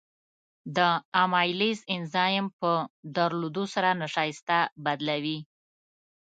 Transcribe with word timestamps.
د 0.75 0.79
امایلیز 1.23 1.79
انزایم 1.95 2.45
په 2.59 2.71
درلودو 3.15 3.63
سره 3.73 3.89
نشایسته 4.03 4.57
بدلوي. 4.85 5.39